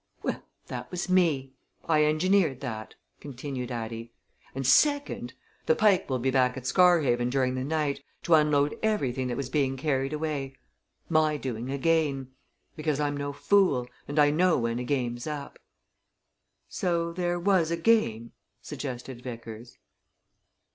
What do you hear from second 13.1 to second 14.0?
no fool,